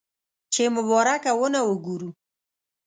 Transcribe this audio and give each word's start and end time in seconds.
چې 0.53 0.63
مبارکه 0.75 1.31
ونه 1.39 1.61
وګورو. 1.67 2.09